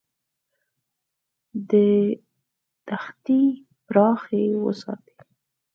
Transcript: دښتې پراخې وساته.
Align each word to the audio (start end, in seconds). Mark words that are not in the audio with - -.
دښتې 2.89 3.41
پراخې 3.87 4.43
وساته. 4.63 5.13